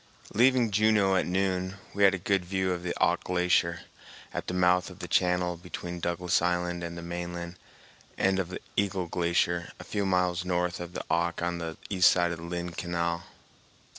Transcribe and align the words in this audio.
Leaving 0.33 0.71
Juneau 0.71 1.15
at 1.15 1.27
noon, 1.27 1.75
we 1.93 2.03
had 2.03 2.15
a 2.15 2.17
good 2.17 2.43
view 2.43 2.71
of 2.71 2.81
the 2.81 2.99
Auk 2.99 3.23
Glacier 3.23 3.81
at 4.33 4.47
the 4.47 4.53
mouth 4.55 4.89
of 4.89 4.97
the 4.97 5.07
channel 5.07 5.57
between 5.57 5.99
Douglas 5.99 6.41
Island 6.41 6.83
and 6.83 6.97
the 6.97 7.03
mainland, 7.03 7.55
and 8.17 8.39
of 8.39 8.57
Eagle 8.75 9.05
Glacier 9.05 9.71
a 9.79 9.83
few 9.83 10.03
miles 10.07 10.43
north 10.43 10.79
of 10.79 10.93
the 10.93 11.05
Auk 11.11 11.43
on 11.43 11.59
the 11.59 11.77
east 11.91 12.09
side 12.09 12.31
of 12.31 12.39
Lynn 12.39 12.71
Canal. 12.71 13.25